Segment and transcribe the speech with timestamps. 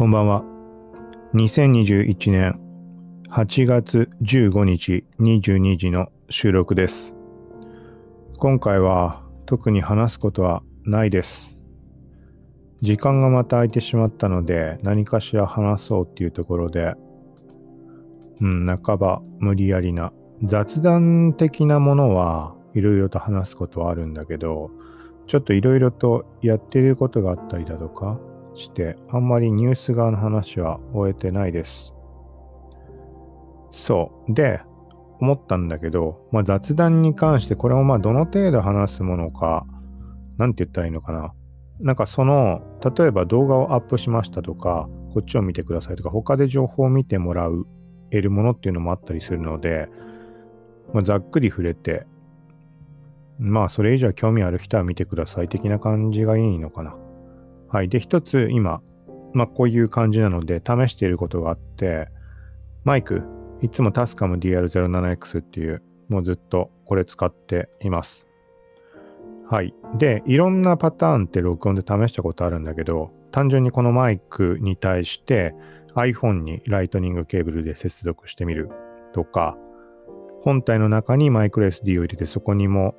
[0.00, 0.42] こんばんは。
[1.34, 2.58] 2021年
[3.28, 7.14] 8月15日22時の収録です。
[8.38, 11.58] 今回は特に話すことはないです。
[12.80, 16.94] 時間がまた空いてしまったので何かしら話そうっていうところで、
[18.40, 24.70] うん、半ば無理やりな雑談的なものはいろいろと話すことはあるんだけど、
[25.26, 28.18] ちょっといろいろとやってることがあったりだとか
[28.60, 31.92] して、あんまりニュース側の話は終えてないです。
[33.70, 34.34] そう。
[34.34, 34.60] で、
[35.20, 39.66] 思ったんだけど、まあ、雑談に関してこれをまあどの程度話すものか、
[40.38, 41.32] なんて言ったらいいのかな。
[41.80, 42.62] なんかその、
[42.96, 47.66] 例えば動画をアップしましたとか、こっちを見てくださいとか、他で情報を見てもらう、
[48.10, 49.88] 得るものっていうのもあったりするので、
[50.92, 52.06] まあ、ざっくり触れて、
[53.38, 56.94] まあそれ以上興味ある人は見てください的な感じがいいのかな。
[57.70, 57.88] はい。
[57.88, 58.82] で、一つ今、
[59.32, 62.08] まあこういう感じなので試していることがあって、
[62.84, 63.22] マイク、
[63.62, 68.26] いつもタスカム DR07X っていう、もうずっとこれ使っています。
[69.48, 69.74] はい。
[69.98, 75.54] で、いろんなパターンって録音で試したことあるんだけど、単純にこのマイクに対して
[75.94, 78.70] iPhone にライトニングケーブルで接続してみる
[79.12, 79.56] とか、
[80.42, 82.94] 本体の中にマイクロ SD を入れてそこにも、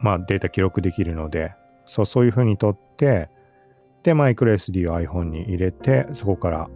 [0.00, 1.54] まあ、データ記録できるので、
[1.86, 3.30] そうそういうふうにとって、
[4.02, 6.68] で、マイクロ SD を iPhone に入れて、そこから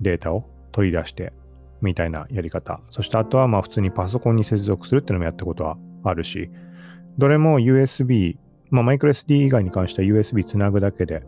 [0.00, 1.32] データを取り出して
[1.80, 2.80] みたいなやり方。
[2.90, 6.50] そしてあとはまあ普通にパソコンに接続するっていうのもやったことはあるし、
[7.18, 8.36] どれも USB、
[8.70, 11.22] まあマイクロ SD 以外に関しては USB つなぐだけで、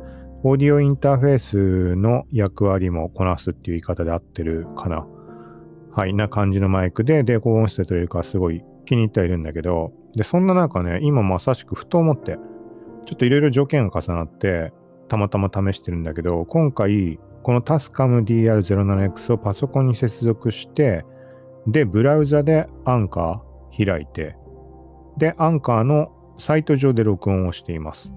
[0.45, 5.07] オーディオインターフェースの役割もこなすっていう言い方で合ってるかな。
[5.93, 12.39] はい、な感じのマイクで、で、高音質で取れるかすごい気に入ってはいるんだけど、で、そんな中ね、今まさしくふと思って、
[13.07, 14.73] ちょっといろいろ条件が重なって、
[15.13, 21.05] たまたま試してるんだけど、今回、この Tascam DR07X をパソコンに接続して、
[21.67, 24.37] で、ブラウザでアンカー開いて、
[25.19, 28.11] で、アンカーのサイト上で録音をしています。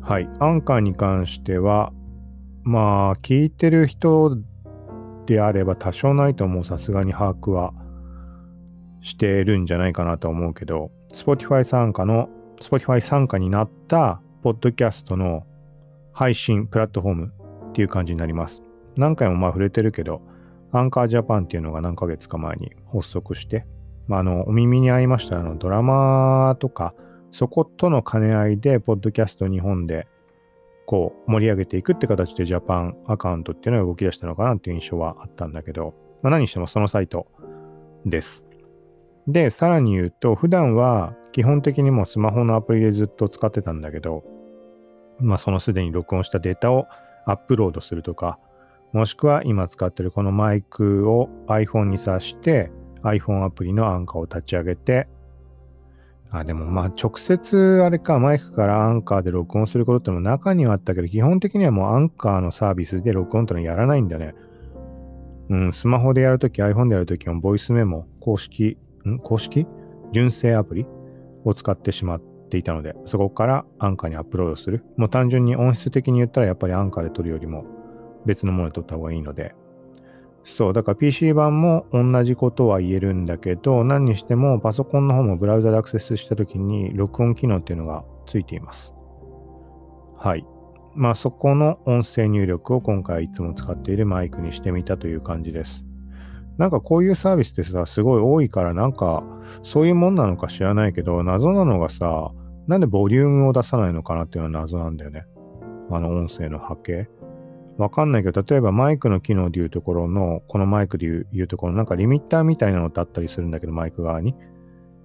[0.00, 0.28] はい。
[0.40, 1.92] アンカーに関しては、
[2.64, 4.36] まあ、聞いてる人
[5.26, 6.64] であれば多少ないと思う。
[6.64, 7.72] さすがに把握は
[9.00, 12.28] してるんじゃないかなと思うけど、Spotify 参加の、
[12.60, 15.46] Spotify 参加になったポッドキャストの
[16.12, 17.32] 配信プラットフォーム
[17.70, 18.62] っていう感じになります。
[18.96, 20.22] 何回もまあ触れてるけど、
[20.72, 23.66] アンカージャパンっていうのが何ヶ月か前に発足して、
[24.08, 26.94] まあ、あの、お耳に合いましたあのドラマとか、
[27.30, 30.06] そことの兼ね合いで、ポッドキャスト日本で、
[30.86, 37.26] こう、盛り上げていくって形でジャパンアカウントっていうのが動き出したのかなっていう印象はあったんだけど、まあ、何してもそのサイト
[38.04, 38.46] です。
[39.26, 44.24] で、さらに言うと、普段は基本的にもスマホのアプリでずっと使ってたんだけど、
[45.22, 46.86] まあ、そのすでに録音したデータを
[47.24, 48.38] アップロードするとか、
[48.92, 52.70] もしくは今使ってるこのマイクを iPhone に挿して
[53.02, 55.08] iPhone アプリのアンカーを立ち上げて、
[56.30, 64.34] あ、でもまあ直接あれか、マイクからアンカーで録音することっても中にはあったけど、基本的にはもうアンカーのサービスで録音ってのはやらないんだね。
[65.50, 69.18] うん、スマホでやるとき、iPhone でやるときも、ボイスメモ、公式、ん？
[69.18, 69.66] 公式？
[70.12, 70.86] 純正アプリ
[71.44, 74.84] を使ってしまっていたので、そこからアンカーにアップロードする。
[74.96, 77.64] もう単純に音質的に言ったらやっぱりアンカーで撮るよりも
[78.26, 79.54] 別のもので撮った方がいいので、
[80.44, 88.92] そう、だから PC 版も同じことは言えるんだけど、何にしてもパソコンの方もブラウザでアクセスしたときに録音機能っていうのがついています。
[90.16, 90.44] はい。
[90.94, 95.84] まあそこの音声入力を今回いつも使っているマイクにしてみたという感じです。
[96.58, 99.24] なんかこういうサービスってさ、すごい多いからなんか
[99.62, 102.32] そういうもんなのか知らないけど、謎なのがさ、
[102.66, 105.26] なんでボリュームを出さないのかなっていうのは謎なんだよね。
[105.90, 107.08] あの音声の波形。
[107.78, 114.34] わかんないけど、例えばマイクの機能でいうところの、このマイクでいうところの、なんかリミッターみたいなのってあったりするんだけど、マイク側に。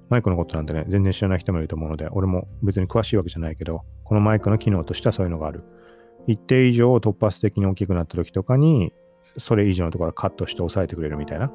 [0.09, 5.63] マイクのことなんてね、全然知らない人もいると思うので、俺も別に詳しいわけじゃないけど、このマイクの機能としてはそういうのがある。
[6.27, 8.93] 一定以上突発的に大きくなった時とかに、
[9.37, 11.51] それ以上のところカットして抑えてくれるみたいな。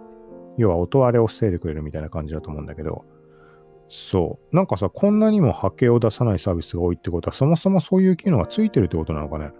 [0.58, 3.04] 要は音割れを防いでくれるみたいな感じだと思うんだけど、
[3.94, 4.56] そう。
[4.56, 9.50] なんかさ、こんなにも波形を出さないサービスが多いってことは、そもそもそういう機能がついてるってことなのかね？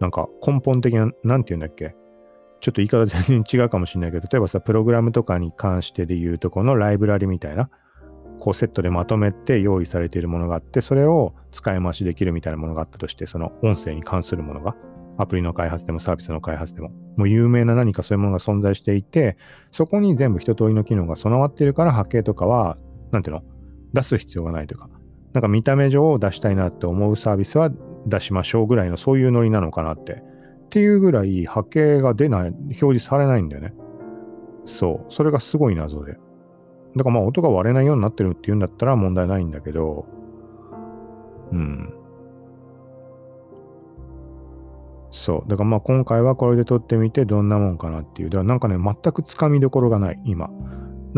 [0.00, 1.94] なんか根本的な、なんて言うんだっけ？
[2.60, 7.68] ちょっと言い方全然違うかもしれないけど、例えばさ、プログラムとかに関してで言うと、このライブラリみたいな、
[8.40, 14.74] こうセットでまとめて用意されているものがあって、それを使い回しできるみたいなものがあったとして、その音声に関するものが、
[15.18, 19.36] アプリの開発でもサービスの開発でも、もう有名な何かそういうものが存在していて、
[19.70, 22.78] そこに全部一通りの機能が備わっているから波形とかは、
[23.10, 23.42] なんていうの？
[23.92, 24.88] 出す必要がないというか、
[25.32, 27.70] なんか見た目上を出したいなって思うサービスは
[28.06, 33.74] 出しましょうぐらいのそういうノリなのかなってっていうぐらい波形が出ない、表示されないんだよね。
[34.66, 35.12] そう。
[35.12, 36.12] それがすごい謎で。
[36.96, 40.06] だからまあ音が割れないようになってるっていうんだったら問題ないんだけど、
[41.52, 41.94] うん。
[45.10, 45.50] そう。
[45.50, 48.30] だからまあ今回はこれで撮ってみてどんなもんかなっていう。
[48.30, 50.50] だからなんかね、全くつかみどころがない、今。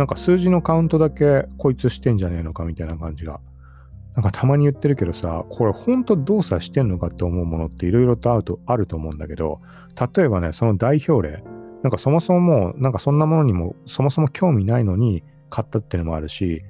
[0.00, 3.38] なんか数字のカウントだけこいつしてんじゃねえのかみたいな感じが。
[4.14, 9.61] なんかたまに言ってるけどさ、これ本当動作してんのかって思うものっていろいろとあるとあると思うんだけど、
[10.17, 11.44] 例えばね、その代表例、
[11.82, 16.62] なんかそもそももう、なんかそんなものにもそもそも興味ないのに買ったっていうのもあるし、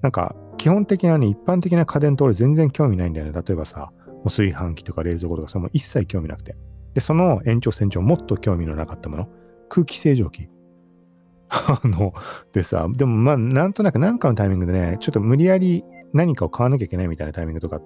[0.00, 3.32] なんか基本的なね、一般的な家電と俺全然興味ないんだよね。
[3.32, 6.56] 例えばさ、もう炊飯器とか冷蔵庫とかさ、もう一切興味なくて。
[6.94, 9.28] で、その延長線上、もっと興味のなかったもの、
[9.68, 10.48] 空気清浄機。
[11.52, 12.14] あの、
[12.52, 15.84] でさ、でもまあ、なんとなくなんかのタイミングでね、ちょっと無理やり
[16.14, 17.82] 何かを買わなきゃいけないみたいなタイミングとかっ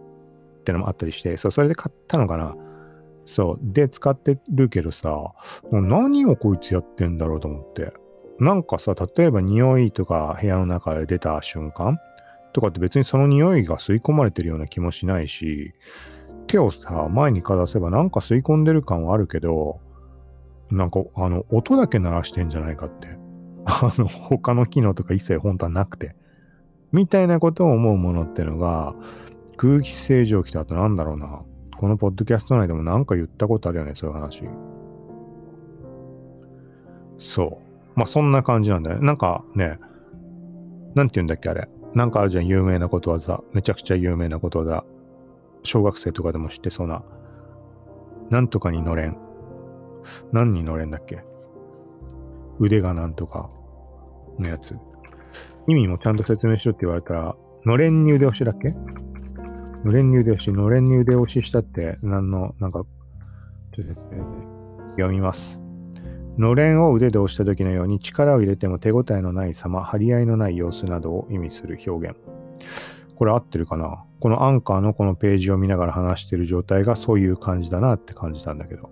[0.64, 2.54] てのもあったりして、そう、それで買ったのかな。
[3.24, 3.58] そう。
[3.60, 5.34] で、使ってるけどさ、も
[5.72, 7.92] う何をこいつやってんだろうと思って。
[8.38, 11.98] なんかさ、例えば匂いとか部屋の中で出た瞬間
[12.52, 15.74] とかって別にその匂いが吸い込まれてるような気もしないし、
[16.46, 19.80] 手をさ、前にかざせばなんか吸い込んでる感はあるけど、
[20.70, 23.25] なんかあの、音だけ鳴らしてんじゃないかって。
[23.66, 26.14] あの、他の機能とか一切本当はなくて。
[26.92, 28.94] みたいなことを思うものってのが、
[29.56, 31.42] 空気清浄機だとなんだろうな。
[31.76, 34.44] このポッドキャスト内でもなんか言ったことあるよね、そういう話。
[37.18, 37.98] そう。
[37.98, 39.06] まあそんな感じなんだよね。
[39.06, 39.78] なんかね、
[40.94, 41.68] なんて言うんだっけあれ。
[41.94, 43.42] なんかあるじゃん、有名なことわざ。
[43.52, 44.84] めちゃくちゃ有名なことわざ。
[45.64, 47.02] 小学生とかでも知ってそうな。
[48.30, 49.18] なんとかに乗れん。
[50.32, 51.24] 何に乗れんだっけ？
[52.58, 53.50] 腕がなんとか
[54.38, 54.76] のやつ。
[55.68, 58.74] 意味もちゃんと説明しろって言われたら、のれんに腕押しだっけ？
[59.84, 62.84] のれんに腕押し、のれんに腕押ししたって、何の、なんか、
[63.74, 64.24] ちょっと説明
[64.92, 65.60] 読みます。
[66.38, 72.16] のれんを腕で押した時のように力を入れても手応えのない様、張り合いのない様子などを意味する表現。
[73.16, 74.04] これ合ってるかな？
[74.20, 78.90] このアンカーのこのページを見ながら話してる状態がそういう感じだなって感じたんだけど。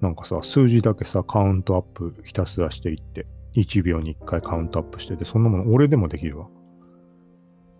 [0.00, 6.48] なんかさ、数字だけさ、カウントアップひたすらしていって、1秒に1回カウントアップしてて、そんなもの俺でもできるわ。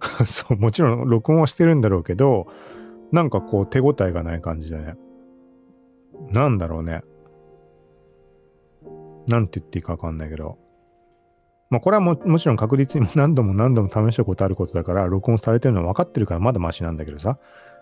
[0.27, 2.49] そう、もちろん録音はしてるんだろうけど、
[3.13, 4.95] なんかこう手応えがない感じでね。
[6.33, 7.03] なんだろうね。
[9.29, 10.59] なんて言っていいかわかんないけど。
[11.71, 17.39] まあこれはももちろん確実に何度も何度も試したことあることだから、録音されてるのは分かってるからまだマシなんだけどさ。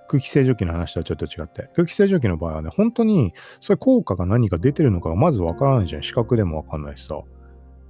[0.09, 1.71] 空気清浄機の話とはちょっと違って。
[1.75, 6.03] 空気清浄機の場合はね、本当にそれ効果が何か出てるのかがまずわからないじゃん。
[6.03, 7.21] 視覚でもわかんないしさ。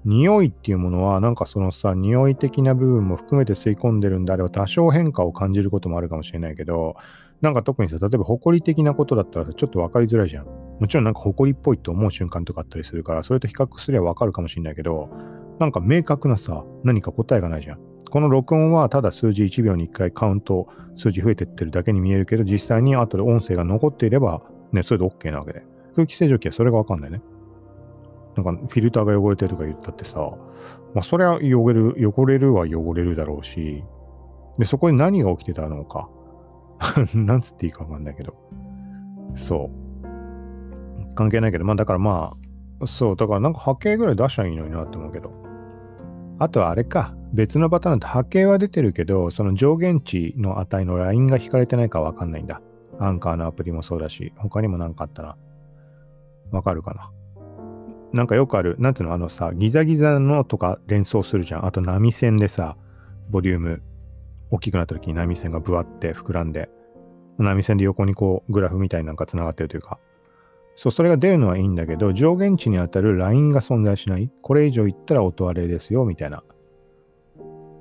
[0.05, 6.95] 匂いっていうものは、なんかそのさ、匂い的な部分も含めて吸い込んでるんであれば、多少変化を感じることもあるかもしれないけど、
[7.41, 10.47] なんか特にさ、例えば埃的なことだったらさ、ちょっと分かりづらいじゃん。
[10.47, 15.11] もちろんなんか埃っぽいと思う瞬間とかあったりするから、それと比較すれば分かるかもしれないけど、
[15.59, 17.86] なんか明確なさ、何か答えがないじゃん。
[18.11, 24.43] この録音はただ数字1秒に1回カウント、数字増えてってるだけに見えるけど、実際に後で音声が残っていれば、
[24.73, 25.65] ね、それで OK なわけで。
[25.95, 27.23] 空気清浄機はそれが分かんないね。
[28.37, 30.21] なんかフィルターが汚れてるとか言ったってさ、
[30.95, 33.83] まあそれは汚れる、汚れるは汚れるだろうし、
[34.59, 36.09] で、そこに何が起きてたのか。
[37.15, 38.35] なんつっていいかわかんないけど。
[39.35, 39.71] そ
[40.03, 41.15] う。
[41.15, 42.35] 関係ないけど、まあだからま
[42.81, 45.31] あ、そう、だからなんか波形ぐらい出しゃいいのになって思うけど。
[46.39, 52.63] あとはあれか、別のパターンだと波形は出てるけど、その上限値の値のラインが引かれてないかわかんないんだ。
[52.99, 55.37] アンカーのアプリもそうだし、他にも何かあったら、
[56.51, 57.13] わかるかな？
[58.15, 61.67] なんかよくある、なんていうの、あのさ、ギザギザのとか連想するじゃん。
[61.67, 62.77] あと波線でさ、
[63.29, 63.83] ボリューム
[64.51, 66.71] 大きくなった時に波線がブワって膨らんで、
[67.37, 69.99] 波線で横にこうグラフみたいなんか繋がってるというか、
[70.75, 74.31] そう、それが出るのはいいんだけど、上限値に当たるラインが存在しない。
[74.41, 76.43] これ以上いったら音割れですよ、みたいな。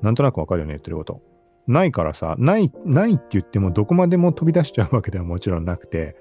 [0.06, 1.22] なんとなくわかるよね、言ってること。
[1.68, 6.16] ないからさ、ない、ないって言ってもどこまでも飛び出しちゃうわけではもちろんなくて、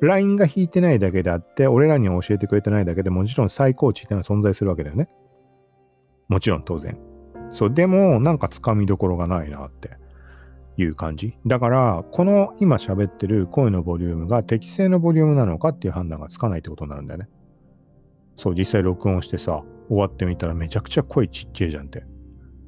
[0.00, 5.08] ラインが引いてないだけであって、俺らには教えてくれてないだけでもちろん最高値っていうのは存在するわけだよね。
[6.26, 6.98] もちろん当然。
[7.52, 9.90] そう、でもなんかつかみどころがないなって
[10.76, 11.38] いう感じ。
[11.46, 17.28] だから、この今喋ってる声のボリュームが適正のボリュームなのかっていう判断がつかないってことになるんだよね。
[18.34, 22.04] そう、実際録音してさ、終わってみたらめちゃくちゃ声ちっちゃいじゃんって。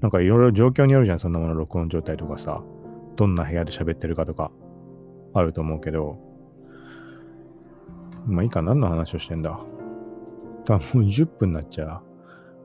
[0.00, 2.62] なんかいろいろ状況によるじゃん、そんなもの録音状態とかさ、
[3.16, 4.50] どんな部屋で喋ってるかとか、
[5.34, 6.18] あると思うけど、
[8.26, 9.60] まあいいか、何の話をしてんだ。
[10.64, 12.10] 多分もう10分になっちゃう。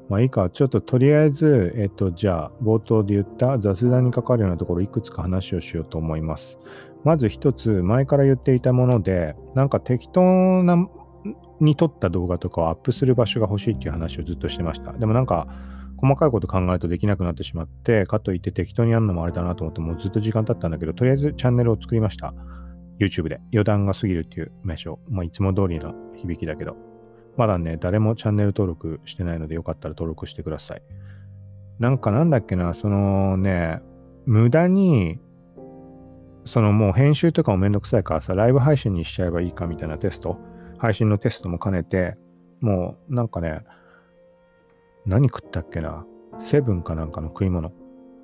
[0.09, 6.59] まあいいか、ちょっととりあえず、えっと、じゃあ、冒頭で言った雑談に関わるようなところ、いくつか話をしようと思います。
[7.03, 10.21] まず一つ、前から言っていたもので、なんか適当
[10.63, 10.87] な
[11.59, 14.93] に撮った動画とかをアップする場所が欲しいっていう話をずっとしてました。
[14.93, 15.47] でもなんか、
[15.97, 22.33] 細かいこと考えるとできなくなってしまって、かといって適当にやるのもあれだなと思って、もうずっと時間経ったんだけど、とりあえずチャンネルを作りました。
[22.99, 23.41] YouTube で。
[23.51, 24.99] 余談が過ぎるっていう名称。
[25.09, 26.77] まあ、いつも通りの響きだけど。
[27.37, 30.81] まだね、誰もチャンネル登録してないので、よかったら登録してください。
[31.79, 33.81] なんかなんだっけな、そのね、
[34.25, 35.19] 無駄に、
[36.45, 40.37] そのもう編集とかもめんどくさいからさ、ライブ配信にしちゃえばいいかみたいなテスト、
[40.77, 42.15] 配信のテストも兼ねて、
[42.61, 43.63] もうなんかね、
[45.05, 46.05] 何食ったっけな、
[46.39, 47.69] セブンかなんかの食い物。
[47.69, 47.75] も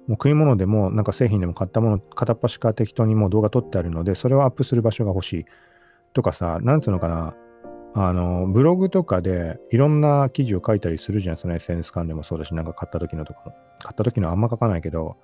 [0.07, 5.45] う食い物でも、なんか製品でも買ったもの、片っ端から適当にもう動画撮ってあるので、それをアップする場所が欲しい。
[6.13, 7.35] とかさ、なんつうのかな、
[7.93, 11.37] あの、ブログとかでいろんな記事を書いたりするじゃん。
[11.37, 13.51] その SNS 関連もそうだし、なんか買った時のとかも。
[13.79, 15.17] 買った時のあんま書かないけど、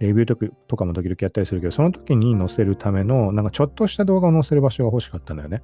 [0.00, 5.62] レビューとかも時々やったりするけど、その時に載せるための、なんかちょっとした動画を載せる場所が欲しかったんだよね。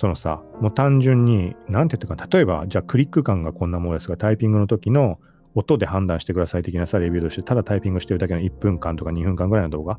[0.00, 5.18] そのさ、もう単純に、なんて言うか、例えば、じゃあクリック感がこんなものですが、タイピングの時の
[5.54, 9.98] 音で判断してください的なさ、レビューとして、ただタイピングしてるだけの1分間とか2分間ぐらいの動画っ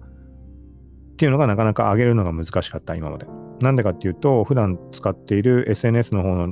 [1.17, 3.27] ていうのがなかなか上げるのが難しかった、今まで。
[3.62, 6.48] なんでかっていうと、普段使っている SNS の方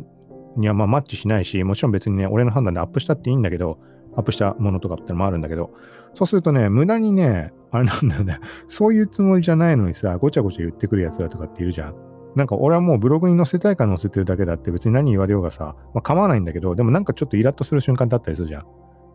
[0.56, 3.80] にはまマッチしないし、もちろん別にね、俺の判断でアップしたっていいんだけど、
[4.16, 5.72] アップしたものとかってのもあるんだけど、
[6.14, 12.09] そうするとね、無駄にね、あれなんだよね、そういうつもりじゃないのにさ、ごちゃごちゃ言ってくるやつらとかっているじゃん。
[12.36, 18.62] なんか俺はもうブログに載せたいから載せてるだけだって別に何言われようがさ、まあ、構わないんだけど、でもなんかちょっとイラッとする瞬間だったりするじゃん。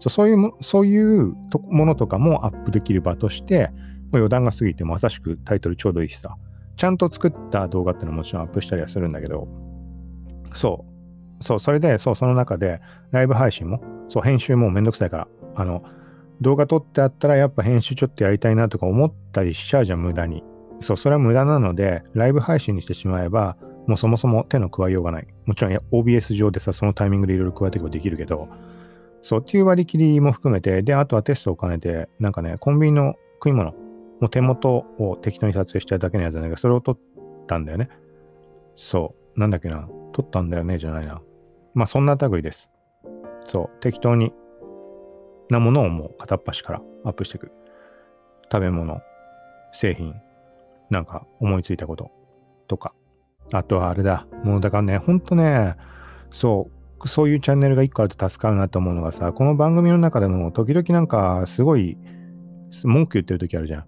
[0.01, 1.35] そうそういうもそういう
[1.71, 6.37] ものとかもアップできる場として、もう余談が過ぎてまさしくタイトルちょうどいいしさ、
[6.77, 9.49] ちゃんと作った動画ってのももちろんアップしたりはするんだけど、
[10.55, 10.85] そ
[11.41, 11.45] う。
[11.45, 12.81] そう、それで、そう、その中で、
[13.11, 15.83] ライブ配信も、そう、編集もめんどくさいから、あの、
[16.41, 20.43] 動画撮ってあったらやっぱ編集ちょっとやりたいなとか思ったりしちゃうじゃん、無駄に。
[20.81, 25.27] そう、それは無駄なので、ライブ配信にしてしまえば、もうそもそも手の加えようがない。
[25.47, 28.49] もちろん OBS 上でさ、そのタイミングでいろいろ加えていけばできるけど、
[29.23, 33.73] そうっていう割り切りも含めて、で、あとはテストを兼ねて、なんかね、コンビニの食い物、
[34.21, 36.99] もう手元を適当に撮影しただけのやつなんだけど、それを撮っ
[37.47, 37.89] たんだよね。
[38.77, 39.41] そう。
[39.41, 39.89] なんだっけな。
[40.13, 41.21] 撮ったんだよね、じゃないな。
[41.75, 42.71] まあ、そんな類です。
[43.47, 43.81] そう。
[43.81, 44.33] 適当に
[45.51, 47.51] なものをもう片っ端からアップしていく。
[48.51, 49.01] 食べ物、
[49.73, 50.15] 製品、
[50.95, 52.11] なんか思いついたこと
[52.69, 52.95] とか。
[53.53, 54.27] あとはあれだ。
[54.45, 55.77] もうだからね、ほんとね、
[56.31, 56.71] そ
[57.03, 61.99] う、そういうチャンネルが1個あると助かるなと思うのがさ、この番組の中でも時々なんかすごい
[62.85, 63.85] 文句言ってる時あるじゃん。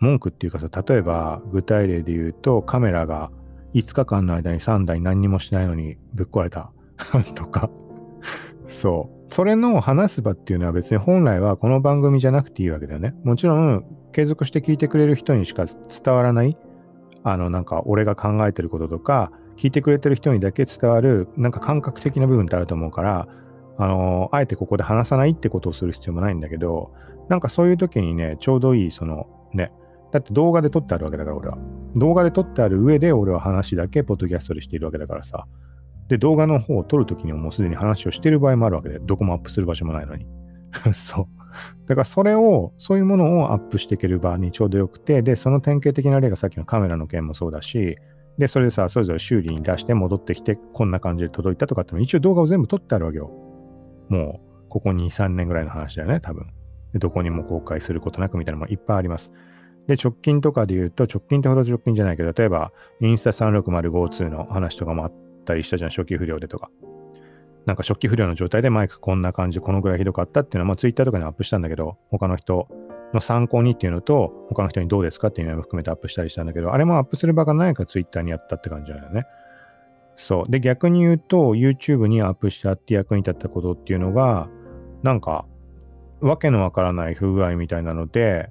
[0.00, 3.30] 文句っていうかさ、例えば具体例で言うとカメラが
[3.74, 6.70] 5日間の間に3台何にもしないのにぶっ壊れた
[7.34, 7.70] とか
[8.74, 9.32] そう。
[9.32, 13.14] それの話す場っていうのは別に本来はこの番組じゃなくていいわけだよね。
[13.24, 16.56] もちろん継続して聞いてくれる人にしか伝わらない、
[17.22, 23.28] あのなんか俺が考えてることとか、聞いてくれてる人にだけ伝わるなんか感覚的な部分ってあると思うから、
[23.78, 26.92] あのあえてここで話さないってことをする必要もないんだけど、
[27.28, 29.72] なんかそういう時にね、ちょうどいいそのね、
[30.12, 31.58] だって動画で撮ってあるわけだから俺は。
[31.96, 35.46] 動画で撮ってある上で俺は話だけポッドキャストでしているわけだからさ。
[36.08, 40.26] で、動画の方を撮るときにもうすでに話をしている場合もあるわけで、どこもアップする場所もないのに。
[40.94, 41.26] そう。
[41.86, 47.96] だからそれを、そういうものをアップしていける場にちょうどよくて、で、その典型的な例がさっきのカメラの件もそうだし、
[48.38, 53.30] で、それでさ、それぞれ修理に出して戻ってきて、こんな感じで届いたとかっても一応動画を全部撮ってあるわけよ。
[54.08, 56.48] もう、ここ2、3年ぐらいの話だよね、多分。
[56.92, 59.32] でどこにも公開することなくみたいなのもいっぱいあります。
[59.86, 66.70] で、直近とかで言うと、直近ってほど直近じゃないけど、例えば、インスタ36052の話とかもあってたりしたじゃん、初期不良でとか。
[67.66, 72.68] なんか初期不良の状態でマイクこんな感じ、このぐらいひどかったっていうのは、まあ、ツイッターとかにアップしたんだけど、他の人
[73.14, 79.24] の参考にっていうのと、他の人にどうですかっていうのも含めてアップしたりしたんだけど、あれもアップする場がないからツイッターにやったって感じだよね。
[80.16, 80.50] そう。
[80.50, 84.48] で、逆に言うと、YouTube にアップしたって役に立ったことっていうのが、
[85.02, 85.46] なんか、
[86.20, 88.50] わけのわからない不具合みたいなので、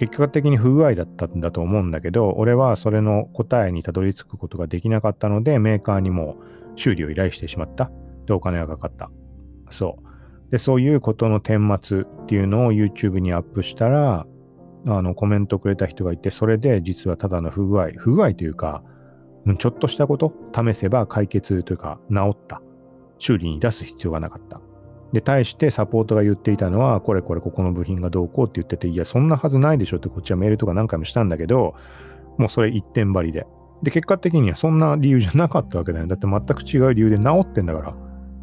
[0.00, 6.38] 結果的に不具合だったんだと思うんだけど、俺はそれの答えにたどり着くことができなかったので、メーカーにも
[6.74, 7.90] 修理を依頼してしまった。
[8.24, 9.10] で、お金がかかった。
[9.68, 9.98] そ
[10.48, 10.50] う。
[10.52, 14.26] で、そういうことの顛末っていうのを YouTube にアップしたら、
[14.88, 18.82] あの、コメントくれた人がいて、それで実はただの不具合、不具合というか、
[19.58, 22.62] ちょっとしたこと試せば解決というか治った。
[23.18, 24.62] 修理に出す必要がなかった。
[25.12, 31.74] で、対してサポートが言っていたのは、これこれここの部品がどうこうって言ってて、いや、そんなはずないでしょってこっちはメールとか何回もしたんだけど、
[32.38, 33.46] もうそれ一点張りで。
[33.82, 36.08] で、結果的にはそんな理由じゃなかったわけだよね。
[36.10, 37.94] だって全く違う理由で治ってんだから。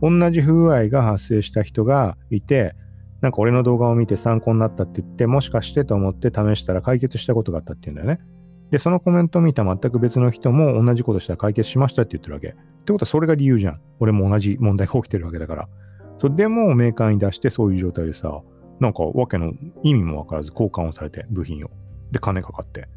[0.01, 2.75] 同じ不具合が発生した人がいて、
[3.21, 8.23] なんか俺の動画を見て参考になったって言って、もしかしてと思って試したら解決したことがあったって言うんだよね。
[8.69, 12.49] で、そのコメントを見た全く別の人も同じことしたら解決しましたって言ってるわけ。
[12.49, 12.51] っ
[12.85, 13.81] てことはそれが理由じゃん。
[13.99, 15.69] 俺も同じ問題が起きてるわけだから。
[16.17, 18.41] そうでもメーカーに出してそういう状態でさ、
[18.79, 21.69] なんかわけの意味もわからず交換をされて、部品を。
[22.11, 22.87] で、金かかって。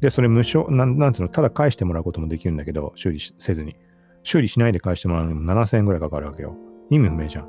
[0.00, 3.76] で、それ無償、なん、なんつうの、ただ返してもらうこともできるんだけど、修理せずに。
[4.24, 6.56] 修理しないで返してもらうのにも7000円ぐらいかかるわけよ。
[6.90, 7.48] 意味不明じゃん。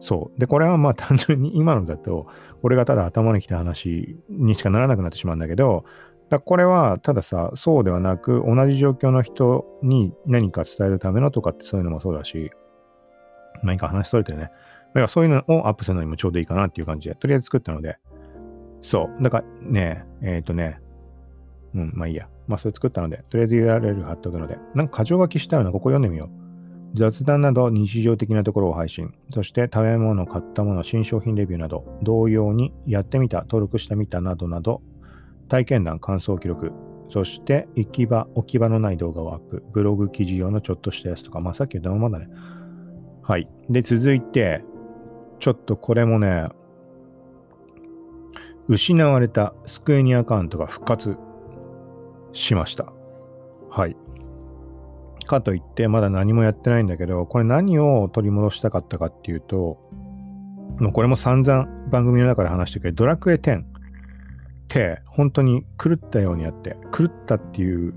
[0.00, 0.40] そう。
[0.40, 2.26] で、これはまあ単純に今のだと、
[2.62, 5.84] 俺がただ頭にきた話にしかならなくなってしまうんだけど、
[6.30, 12.50] だこれはたださ、そうではなく、同じ状況の人に何か伝えるためのとかってそういうのもそうだし、
[13.62, 14.44] 何か話それてるね。
[14.44, 14.50] だ
[14.94, 17.98] からそういうのをアップするのにもちょうどいいかなっていう感じで、とりあえず作ったので、
[18.82, 19.22] そう。
[19.22, 20.80] だからね、えっ、ー、とね、
[21.74, 22.28] うん、まあいいや。
[22.46, 26.38] まあそれ作ったので、とりあえず URL 貼っておくので、なんか箇条書きしたような、ここ読んでみよう。
[26.94, 34.80] 雑談など日常的なところを配信、そして食べ物、買ったもの、新商品レビューなど、同様にやってみた、登録してみたなどなど、
[35.48, 36.72] 体験談、感想記録、
[37.10, 42.30] そして行き場、置き場のない動画をアップ、ブログ記事用のちょっとしたやつとか、まあさっき言ったままだね。
[43.28, 43.46] はい。
[43.68, 44.64] で、続いて、
[45.38, 46.48] ちょっとこれもね、
[48.68, 51.18] 失われたスクエニアカウントが復活
[52.32, 52.90] しました。
[53.68, 53.98] はい。
[55.26, 59.78] かといってまだ何もやってないんだけど、これ何を取り戻したかったかっていうと、
[60.78, 63.64] もうこれも散々番組の中で話してくれドラクエ10っ
[64.68, 67.92] て本当に狂ったようにやって、狂ったっていう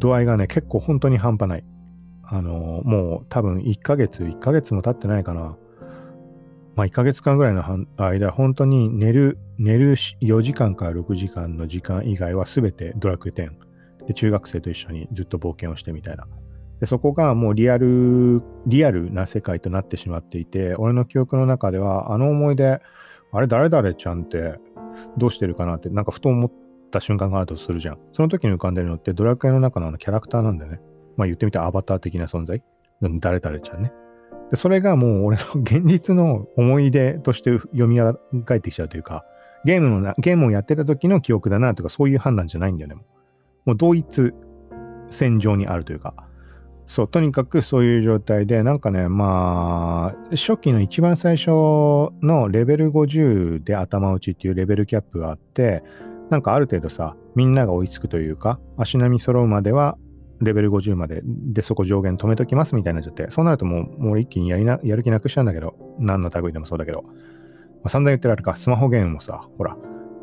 [0.00, 1.64] 度合いがね、結構本当に半端ない。
[2.28, 5.56] あのもう多分1ヶ月、1ヶ月も経ってないかな。
[6.74, 13.50] まあ1ヶ月間ぐらいの間、本当に寝る、寝る4時間から6時間の時間以外は全てドラクエ10。
[14.06, 16.26] で、中学生と一緒にずっと冒険をしてみたいな。
[16.80, 22.82] でそこがもうリアル、リアルな世界となってしまっていて、俺の記憶の中では、あの思い出、
[23.32, 24.58] あれ誰々ちゃんって
[25.16, 26.52] どうしてるかなって、なんかふと思っ
[26.90, 27.98] た瞬間があるとするじゃん。
[28.12, 30.80] その時に浮かんでるのってドラクエの中のあのキャラクターなんだよね。
[31.16, 32.62] まあ言ってみたらアバター的な存在？
[33.20, 33.92] 誰々ちゃんね。
[34.50, 39.24] でそれがもう俺の現実の思い出として蘇ってきちゃうというか、
[39.64, 42.96] ゲームのな、ゲームをやってた時の記憶だなとかそういう判断じゃないんだよね。
[43.64, 44.32] もう同一
[45.10, 46.14] 線上にあるというか。
[46.88, 51.48] そう、とにかくそういう状態で、なんかね、まあ、初期の一番最初
[52.22, 55.82] のレベル50で頭打ちっていうレベルキャップがあって、
[56.30, 59.98] なんかある程度さ、みんなが追いつくというか、足並み揃うまでは
[60.40, 61.22] レベル50まで。
[61.24, 67.10] でそこ上限止めときますみたいになっちゃって、そうなるともうもう一気にやりなやる気なくしちゃうんだけど、何の類でもそうだけど、ま
[67.84, 69.76] あ、散々言ってられるか、スマホゲームもさ、ほら、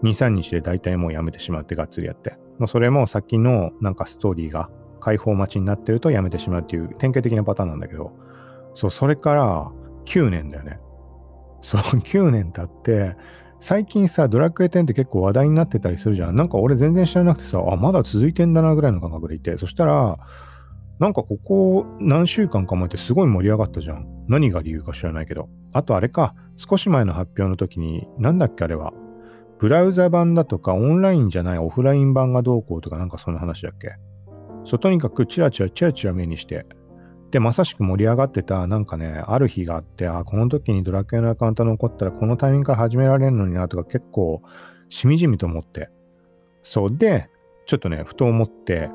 [0.03, 8.11] 2、3日で大体もうやめてしまってがっつりやって、もうそれも先のなんかストーリーが解放待ちになってるとやめてしまうっていう典型的なパターンなんだけど、
[8.75, 9.71] そう、それから
[10.05, 10.79] 9年だよね。
[11.61, 13.15] そう、9年経って、
[13.63, 16.35] 最近さ、ドラクエ10って結構話題になってたりするじゃん。
[16.35, 20.17] なんか俺全然知らなくてさ、あ、まだ続いてんだなぐらいの感覚でいて、そしたら、
[20.99, 24.25] なんかここ何週間か前ってすごい盛り上がったじゃん。
[24.27, 25.47] 何が理由か知らないけど。
[25.71, 28.91] あとあれか、少し前の発表の時に、なんだっけあれは。
[29.59, 33.93] ブラウザ版だとかオンラインじゃないオフライン版がどうこうとかなんかその話だっけ
[34.65, 36.65] そう、とにかくチラチラチラチラ目にして、
[37.33, 44.43] で、まさしく盛り上がってた、なんかね、ある日があって、あ、この時にドラクエのアカウント残ったら、このタイミングから始められるのになとか、結構、
[44.87, 45.89] しみじみと思って。
[46.61, 47.31] そうで、
[47.65, 48.91] ちょっとね、ふと思って、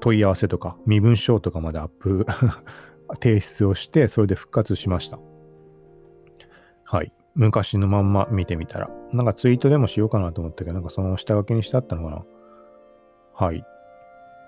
[0.00, 2.26] 問い合わせとか、身分証とかまでアップ
[3.22, 5.20] 提出をして、それで復活しました。
[6.82, 7.12] はい。
[7.36, 8.90] 昔のまんま見てみたら。
[9.12, 12.24] なんかツイートでもしようかなと思ったけど、なんかその下書きにしてあったのかな。
[13.32, 13.64] はい。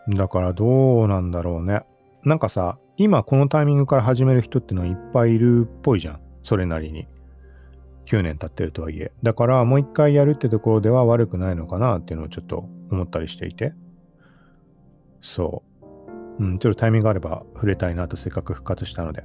[0.09, 1.83] だからどうなんだろうね。
[2.25, 6.21] なんかさ、今このタイミングから始める人ってのはいっぱいいるっぽいじゃん。
[6.43, 7.07] それなりに。
[8.07, 9.13] 9年経ってるとはいえ。
[9.23, 13.75] だからもう一回やるってところでは悪くないのかなっていうのをちょっと思ったりしていて。
[15.21, 15.63] そ
[16.39, 16.45] う。
[16.45, 19.25] うん、ちょっとタイミングがあれば触れたいなとせっかく復活したので。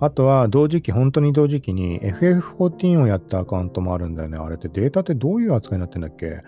[0.00, 4.38] あとは同時期、本当に同時期に FF14 をやったアカウントもあるんだよね。
[4.38, 6.42] あれってデータってどういう扱いになってんだっけ？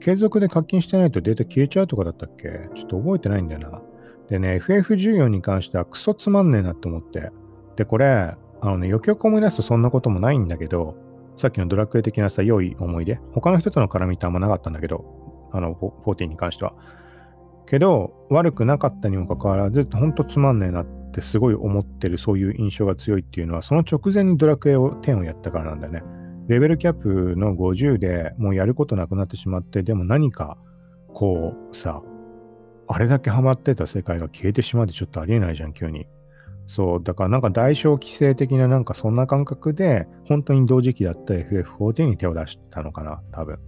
[0.00, 2.68] 継続で課金してないとデータ消えちゃうとかだったっけ？
[2.74, 3.82] ちょっと覚えてないんだよな。
[4.28, 7.30] でね、FF14 に関してはクソつまんねえなって思って。
[7.76, 10.96] で、これ、あのね、よくよく思い出すとそんなこともないんだけど、
[11.36, 13.20] さっきのドラクエ的なさ、良い思い出。
[13.32, 16.74] 他の人との絡みってあんまなかったんだけど、あの、14に関しては。
[17.66, 26.02] けど、悪くなかったにもかかわらず、ほんとつまんねえなってすごい思ってる、そういう印象が強いっていうのは、その直前にドラクエを10をやったからなんだよね。
[26.48, 30.56] レベルキャップの50でもうやることなくなってしまって、でも何か
[31.12, 32.02] こうさ、
[32.88, 36.06] あれだけハマってた世界が消えてしまってちょっとありえないじゃん、急に。
[36.66, 43.58] そう、だからなんか代償規制的ななんかそんな感覚で、本当に同時期だった FF14 に手を出したのかな、多分。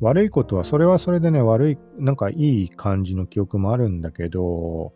[0.00, 4.92] 悪いことは、それはそれでね、悪い、なんかいい感じの記憶もあるんだけど、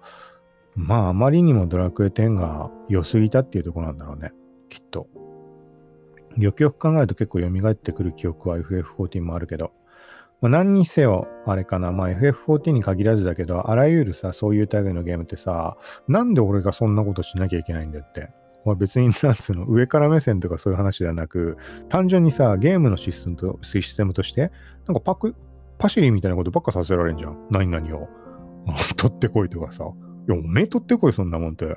[0.76, 4.32] まあ、あまりにもドラクエ10が良すぎたっていうとこなんだろうね、
[4.68, 5.06] きっと。
[6.36, 9.72] よくよく考えると結構蘇ってくる記憶は FF14 もあるけど、
[10.44, 18.28] まあ、何にせよ、あれかな、まあ FF14 に限らずだけど、あらゆるさ、そういう類のゲームってさ、なんで俺がそんなことしなきゃいけないんだって。
[18.66, 21.56] まあ、別に、なんつうの、上から目線とかそういう話ではなく、
[21.88, 24.52] 単純にさ、ゲームのシステムとシステムとして、
[24.86, 25.34] なんかパク、
[25.78, 27.46] パシリみたいなことばっかさせられんじゃん。
[27.50, 28.06] 何々を。
[28.98, 29.84] 取ってこいとかさ。
[30.28, 31.74] いや、おめえ取ってこい、そんなもんって。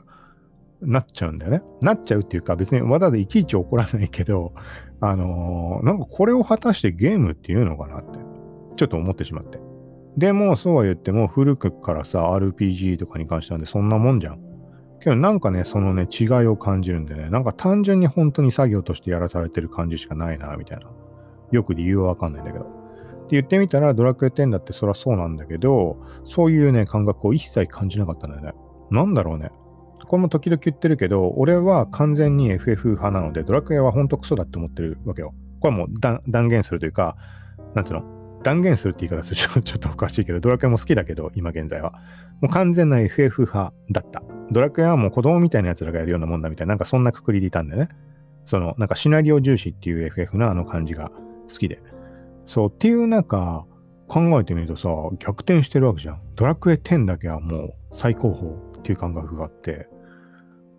[0.82, 1.62] なっちゃうんだよね。
[1.82, 4.52] なっちゃうっていうか、別にわざわざいちいち怒らないけど、
[5.00, 8.27] あのー、なんかこれを果たしてゲームっていうのかなって。
[8.78, 9.60] ちょっと思ってしまって。
[10.16, 14.40] でも、そうは言っても、古くからさ、RPG とかに関してはね、そんなもんじゃん。
[15.00, 20.90] けど、なんかね、そのね、違いを感じるんでね、なんか単純に本当に作業としてやらされてる感じしかないな、みたいな。
[21.52, 22.66] よく理由はわかんないんだけど。
[22.66, 28.54] って言ってみたら、ドラクエ10だってそりゃそうなんだけど、そういうね、感覚を一切感じなかったんだよね。
[28.90, 29.52] なんだろうね。
[30.08, 35.34] これも時々言ってるけど、俺は完全に FF 派なので、ドラクエは本当クソだって思ってるわけよ。
[35.60, 35.88] これはもう
[36.28, 37.18] 断言するというか、
[37.76, 38.17] なんつうの？
[38.44, 41.94] 断言するって言い方すると ちょっとおかしいけど、ドラクエも好きだけど、今現在は。
[42.42, 44.22] もう完全な FF 派だった。
[44.52, 47.90] ドラクエはもう子供みたいな奴らがやるようなもんだみたいな、なんかそんなくくりでいたんだよね。
[48.46, 51.12] その、なんかシナリオ重視っていう FF のあの感じが
[51.50, 51.82] 好きで。
[52.46, 53.66] そう、っていう中、
[54.08, 56.22] 考えてみるとさ、逆転してるわけじゃん。
[56.36, 59.90] ドラクエ10だけはもう最高峰っていう感覚があって、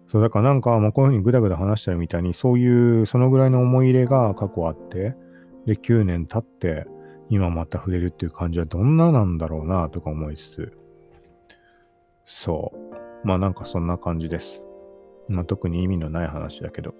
[0.09, 5.15] そう、だからなんかもうこういうふうにぐだぐだ話してるみたいに、そういう、そのぐらいの思い入れが過去あって、
[5.67, 6.87] で、9年経って、
[7.31, 10.79] 今また触れるっていう感じはどんななんだろうなとか思いつつ、
[12.25, 13.27] そう。
[13.27, 14.63] まあなんかそんな感じです。
[15.29, 16.95] まあ特に意味のない話だけど。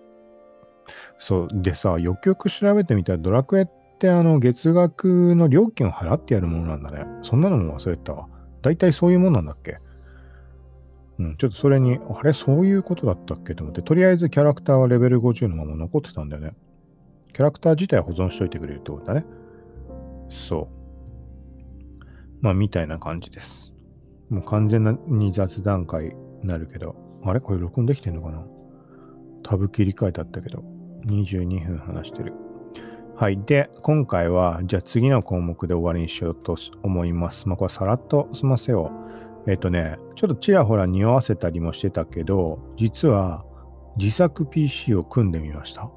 [1.19, 1.49] そう。
[1.53, 3.67] でさ、よくよく調べてみたらドラクエっ
[3.99, 7.07] てあの月額の料金を払ってやるものなんだね。
[7.23, 8.29] そんなのも忘れてたわ。
[8.63, 9.79] 大体そういうもんなんだっけ
[11.19, 16.53] うん、ちょっとそれに、あれ、そういうことだったっけと思って、とりあえずキャラクターはレベル50のまま残ってたんだよね。
[17.33, 19.25] キャラクター自体は保存しといてくれるってことだね。
[20.31, 20.69] そ
[22.01, 22.05] う。
[22.41, 23.73] まあ、みたいな感じです。
[24.31, 27.41] もう完全に雑談会になるけど、あれ？
[27.41, 28.47] これ録音できてんのかな？
[29.43, 30.63] タブ切り替えてあったけど、
[31.07, 32.35] 22分話してる。
[33.17, 33.43] はい。
[33.45, 37.49] で、今回は、じゃあ次の項目で終わりにしようと思います。
[37.49, 38.93] まあ、これさらっと済ませよ
[39.47, 39.51] う。
[39.51, 43.45] えっ、とね、ちょっとちらほら匂わせたりもしてたけど、実は
[43.97, 45.91] 自作 PC を組んでみました。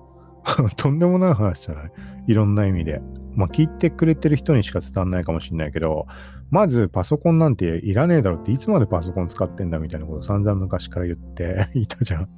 [0.76, 1.92] とんでもない話じゃない？
[2.28, 3.02] いろんな意味で。
[3.34, 6.06] まあ、聞いてくれてる人にしか伝わんないかもしんないけど、
[6.50, 12.30] まずパソコンなんていらねえだろっていつまでパソコン使ってんだみたいなこと散々昔から言って いたじゃん。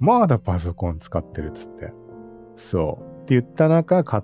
[0.00, 1.92] まだパソコン使ってるっつって。
[2.56, 3.22] そう。
[3.22, 4.22] って言った中、買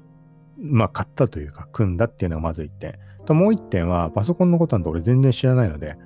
[0.60, 2.94] まあ買ったというか組んだっていうのがまず一点。
[3.26, 5.96] ともう一点はパソコンのことなんて俺全然知らないので、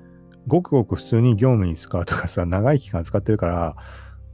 [0.48, 3.76] ごくごく普通に業務に使うとかさ、長い期間使ってるから、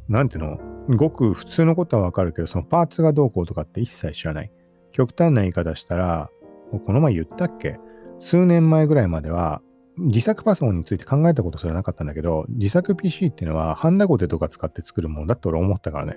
[0.09, 0.59] なんていうの？
[0.96, 4.51] ごく普通のことはわかるけど、そのパーツがどうこうとかって一切知らない。
[4.92, 6.31] 極端な言い方したら、
[6.87, 7.79] この前言ったっけ？
[8.18, 9.62] 数年前ぐらいまでは、
[9.98, 16.16] 自作パソコンについて考えたことすらなかったんだけど、自作 PC っていうのはハンダゴテとか使って作るものだって俺思ったからね。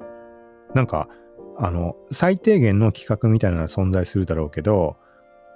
[0.74, 1.10] なんか、
[1.58, 4.98] あの、最低限の企画みたいなのは存在するだろうけど、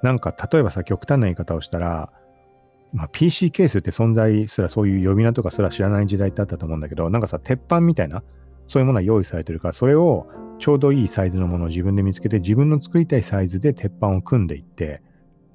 [0.04, 2.12] なんか例えばさ、極端な言い方をしたら、
[2.94, 8.24] まあ、PC ケースって存在すらそういう呼び名とかすら知らない時代ってあったと思うんだけど、なんかさ、鉄板みたいな、
[8.68, 10.28] そういうものは用意されてるから、それを
[10.60, 15.02] ちょうどいいサイズのものを自分で見つけて、自分の作りたいサイズで鉄板を組んでいって、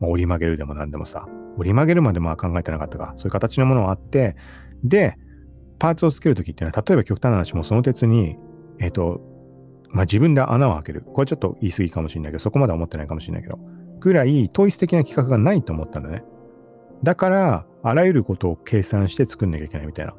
[0.01, 4.37] まあ、折り曲げるでも何でもさ、折り曲げるまでまあ考えてなかったか、そういう形のものがあって、
[4.85, 5.17] で、
[5.79, 8.37] パーツをつけるときっていうのは、例えば極端な話もその鉄に、
[8.79, 9.21] えっ、ー、と、
[9.89, 11.03] まあ、自分で穴を開ける。
[11.03, 13.59] これちょっと言い過ぎかもしれないけど、そこまでは思ってないかもしれないけど、
[13.99, 16.23] ぐらい統一的な企画がないと思ったんだね。
[17.03, 20.15] だから、あらゆることを計算して作んなきゃいけないみたいな。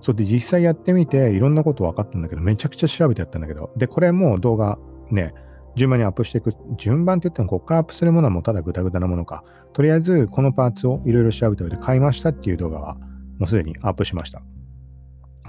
[0.00, 4.78] そうで実際やってみていろんなこと分かったんだけど、めちゃくちゃ調べてやったんだけど、で、これも動画
[5.10, 5.34] ね、
[5.76, 6.54] 順番にアップしていく。
[6.76, 9.44] 順番って言っても、ここからアップするものはもうただグダグダなものか。
[9.72, 12.94] とりあえず、このパーツをいろいろ調べておいて買いましたっていう動画は、
[13.38, 14.42] もうすでにアップしました。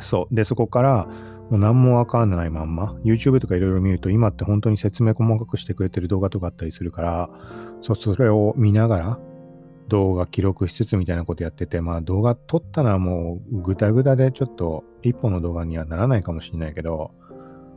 [0.02, 0.36] そう。
[0.36, 1.08] で、そこから、
[1.50, 7.30] もう何もわかんないまんま、YouTube とかいろいろ見ると、今って本当に説明細かくしてくれてる動画とかあったりするから、
[7.82, 9.20] そうそれを見ながら、
[9.88, 17.12] 動画記録しつつみたいなことやってて、まあ動画撮ったのはもうぐだぐだでちょっと一本の動画にはならないかもしれないけど、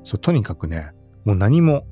[0.05, 0.93] そうとにかくね、
[1.25, 1.85] もう何も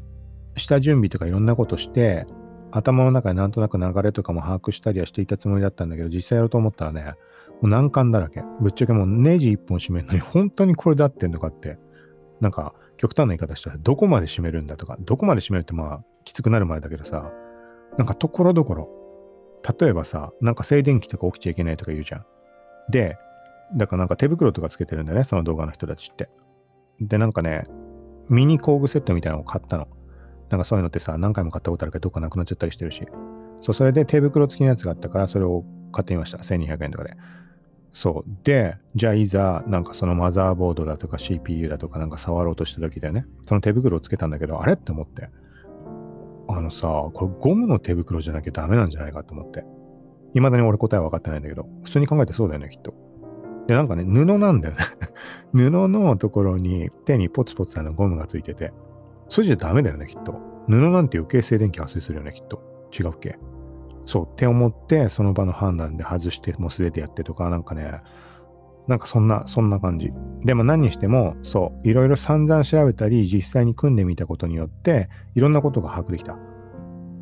[0.57, 2.27] 下準備とかいろんなことして、
[2.71, 7.15] 頭の中でなんとなく流れとかも把握したりはしていたつもりだったんだけど、実際やろうと思ったらね、
[7.61, 8.43] もう難関だらけ。
[8.61, 11.79] ぶっちゃけもうネジ一本締めるのに 本当にこれで合ってんのかって、
[12.41, 17.33] なんか極端な言い方したらどこまで締めるんだとか、どこまで締めるってまあきつくなる前だけどさ、
[17.97, 18.89] なんかところどころ、
[19.79, 22.27] 例えばさ、なんか静電気とか起きちゃいけないとか言うじゃん。
[22.91, 23.17] で、
[23.77, 26.29] だからなんか手袋とかつけてるんだよね、その動画の人たちって。
[27.01, 27.67] で、なんかね、
[28.29, 29.89] ミニ工具セットみたいなのを買ったの。
[30.51, 33.07] なんかそういうのってさ、何回も買ったことあるけど、どっかなくなっちゃったりしてるし。
[33.61, 36.39] そう、それで手袋付きのやつがあったから、それを買ってみました。
[36.39, 37.15] 1200円とかで。
[37.93, 38.31] そう。
[38.45, 43.27] で、じゃあいざ、なんかそのマザーボードだとか CPU だとかなんか触ろうとした時だよね。
[43.47, 45.31] その手袋をつけたんだけど、あれって思って。
[46.49, 49.65] あのさ、これゴムの手袋じゃなきゃダメなんじゃないかと思って。
[50.35, 52.95] 未だに俺答えは分かってないんだけど、普通に考えてそうだよね、きっと。
[53.67, 54.81] で、なんかね、布なんだよね
[55.53, 58.73] 布のところに手にポツポツあのゴムがついてて、
[59.29, 60.35] それじゃダメだよね、きっと。
[60.69, 62.63] 布なんて余計静電気発生するよね、きっと。
[62.99, 63.39] 違うっけ？
[64.07, 68.01] そうって思って、その場の判断で外して、もう素手でやってとか、なんかね、
[68.89, 70.11] なんかそんな、そんな感じ。
[70.45, 76.37] でも何にしても、そう、いろいろ散々調べたり、実際に組んでみたことによって、いろんなことが把握できた。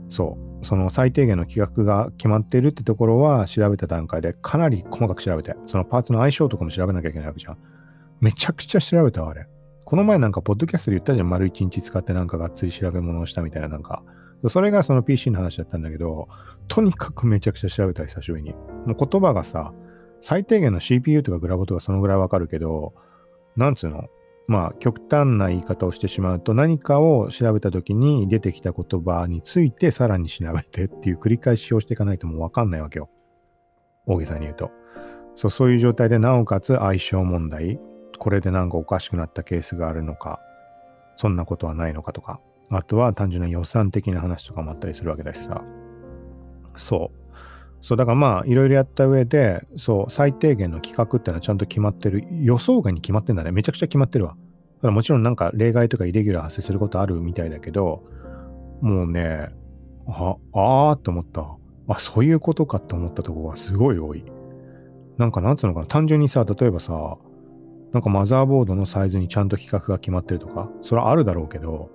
[0.09, 0.65] そう。
[0.65, 7.59] その最低限の規格が決まってるってところは調べた段階でかなり細かく調べて、そのパーツの相性とかも調べなきゃいけないわけじゃん。
[8.21, 9.47] めちゃくちゃ調べたわ、あれ。
[9.85, 11.29] この前なんか、ポッドキャストで言ったじゃん。
[11.29, 14.03] 丸一日使ってなんかがっつり調べ物をしたみたいな、なんか。
[14.49, 16.29] それがその PC の話だったんだけど、
[16.69, 18.53] とにかくめちゃくちゃ調べた、久しぶりに。
[18.87, 19.73] もう言葉がさ、
[20.21, 22.95] 最低限の CPU とかグラボとかそのぐらいわかるけど、
[23.57, 24.05] なんつうの？
[24.49, 33.11] まあ、極端な言い方をしてしまうと、何かを調べた時に出てきた言葉についてさらに調べてっていう繰り返しをしていかないともうわかんないわけよ。
[34.07, 34.71] 大げさに言うと。
[35.35, 37.81] そう、そういう状態で、なおかつ相性問題、
[38.19, 40.39] これでなんかおかしくなったケースがあるのか、
[41.17, 45.65] そんなことはないのかとか、あとは単純な予算的な話とかもあったりするわけだしさ。
[46.77, 47.26] そう。
[47.87, 52.25] そう、だからまあ、いろいろやった上で、そう、最低限の企画ってのはちゃんと決まってる。
[52.43, 53.53] 予想外に決まってんだね。
[53.53, 54.37] めちゃくちゃ決まってるわ
[54.81, 54.89] た。
[54.89, 58.03] だもちろんなんか例外とかイレギュラー発生することあるみたいだけど、
[58.81, 59.51] もうね、
[60.09, 61.47] あ、あーって思った。
[61.87, 64.25] あ、そういうことかって思ったとこがすごい多い。
[65.17, 67.19] なんかなんつうのかな、単純にさ、例えばさ、
[67.93, 71.89] なんかマザーボードのサイズにちゃんと規格が決まってるとか、それはあるだろうけど、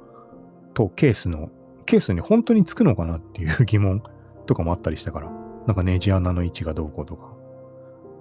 [0.74, 1.50] とケースの、
[1.86, 4.02] ケースに本当につくのかなっていう疑問
[4.46, 5.41] とかもあったりしたから。
[5.68, 7.34] なんかネジ穴の位置がどうこうとか。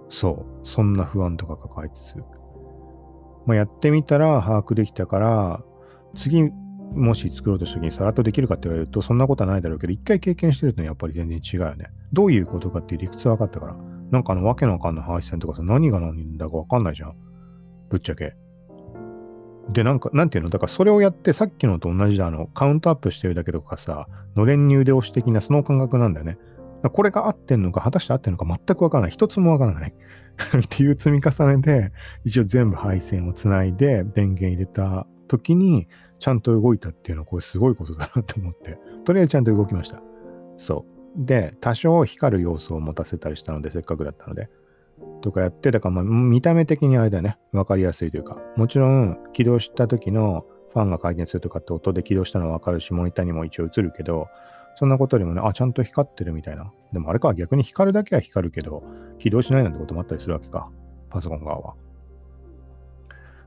[0.08, 0.66] そう。
[0.66, 2.16] そんな不安とか抱えつつ。
[3.46, 5.62] まあ、やってみたら把握できたから、
[6.16, 6.50] 次、
[6.92, 11.86] もし作ろうとした時にさらっとできるかって言われると、そんなことはないだろうけど、一回経験してるとやっぱり全然違うよね。
[12.12, 13.76] どういうことかっていう理屈分かったから。
[14.10, 17.14] なんかあの、わけのわかんない配線とかさ、何が何だかわかんないじゃん。
[17.88, 18.34] ぶっちゃけ。
[19.72, 20.50] で、なんか、なんていうの？
[20.50, 26.38] だからそれをやって、さっきのと同じだ、あの、カウントアップしてるだけとかさ、のれんに腕押し的なその感覚なんだよね。
[26.88, 29.10] これが合ってんのか、果たして合ってんのか全くわからない。
[29.10, 31.92] 一つもわからない っていう積み重ねで、
[32.24, 35.88] 一応全部配線をつないで電源入れた時に、
[36.18, 40.02] ちゃんと動いたっていうのは、これすごいことだなと思って、とりあえずちゃんと動きました。
[40.56, 41.24] そう。
[41.24, 44.48] で、多少光る要素を持たせたりしたので、せっかくだったので。
[45.22, 47.38] とかやって、だからまあ見た目的にあれだよね。
[47.52, 48.38] わかりやすいというか。
[48.56, 54.28] もちろん、起動した時のファンが回転するとかって音で起動したのはわかるし、モニターにも一応映るけど、
[54.76, 56.72] そんなことよりもね、あ、ちゃんと光ってるみたいな。
[56.92, 58.82] でもあれか、逆に光るだけは光るけど、
[59.18, 60.70] 起動しないなんてこともあったりするわけか。
[61.10, 61.74] パソコン側は。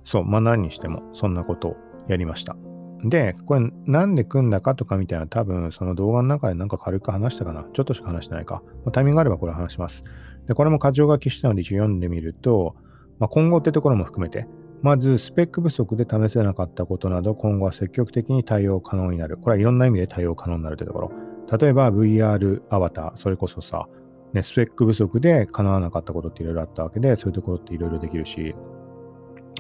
[0.06, 1.76] そう、まあ何にしても、そんなことを
[2.08, 2.56] やりました。
[3.04, 7.66] で、これなんで組んだかとかみたいな多分その動画の中でなんか軽く話したかな。
[7.74, 8.62] ちょっとしか話してないか。
[8.86, 10.04] まあ、タイミングがあればこれ話します。
[10.48, 12.76] で、これも箇条書きしたので一応読んでみると、
[13.20, 14.48] まあ、今後ってところも含めて、
[14.84, 19.38] まず、スペック不足で試せなかったことなど、今後は積極的に対応可能になる。
[19.38, 21.12] これはいろんな意味で対応可能になるというところ。
[21.58, 23.88] 例えば、VR アバター、それこそさ、
[24.34, 28.54] ね、スペック不足で叶わなかったことっていろいろあったわけで、そういうところっていろいろできるし、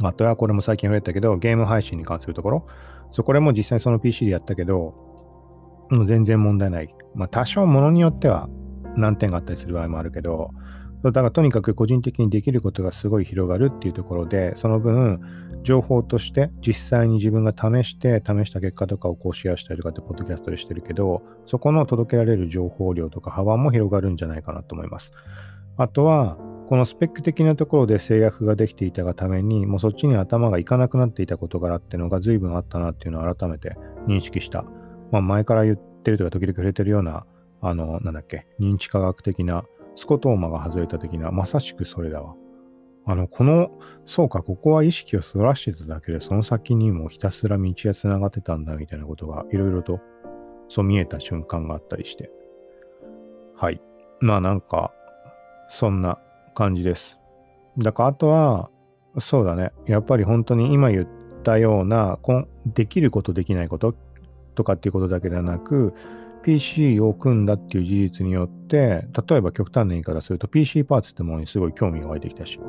[0.01, 2.67] あとはこれも最近増えたけど、ゲーム配信に関するところ、
[3.11, 4.93] そこれも実際その PC でやったけど、
[5.89, 6.93] もう全然問題ない。
[7.15, 8.49] まあ、多少ものによっては
[8.97, 10.49] 難点があったりする場合もあるけど、
[11.11, 15.21] だからとにかく個人的にできることがすごい広がるっていうところで、その分、
[15.63, 25.11] 情報として実際に自分が試して、試した結果とかをこうシェアしたりとかってポッドキャストでしてるけど、そこの届けられる情報量とか幅も広がるんじゃないかなと思います。
[25.77, 26.37] あとは、
[26.67, 33.75] このスペック的なところで制約ができていたがために、もうそっちに頭がいかなくなっていた事柄っていうのが随分あったなっていうのを改めて
[34.07, 34.65] 認識した。
[35.11, 37.25] まあ前から言ってるとか時々触れてるような、
[37.61, 39.63] あの、なんだっけ、認知科学的な
[39.95, 42.35] スコトーマが外れた的な、まさしくそれだわ。
[43.05, 43.69] あの、この、
[44.05, 49.99] そうか、ここは意識をそらしてただけで、その先にもひたすら道が繋がってたんだ、みたいなことが、いろいろと、
[50.69, 52.31] そう見えた瞬間があったりして。
[53.55, 53.81] はい。
[54.19, 54.93] まあなんか、
[55.69, 56.17] そんな
[56.55, 57.19] 感じです。
[57.77, 58.69] だからあとは、
[59.19, 59.73] そうだね。
[59.85, 61.07] やっぱり本当に今言っ
[61.43, 62.17] たような、
[62.65, 63.95] できることできないこと
[64.55, 65.93] とかっていうことだけではなく、
[66.43, 72.59] PC を組んだっていう事実によって、例えば極端な言い方すると PC パーツってものにすごい興味が湧いてきたし、